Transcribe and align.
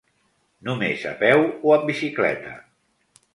Només 0.69 1.03
a 1.09 1.11
peu 1.19 1.43
o 1.69 1.75
amb 1.77 1.85
bicicleta. 1.91 2.55